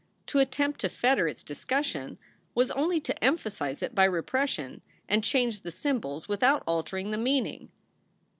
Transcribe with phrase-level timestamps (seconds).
[0.25, 2.17] To attempt to fetter its discussion
[2.55, 7.69] was only to emphasize it by repression and change the symbols without altering the meaning.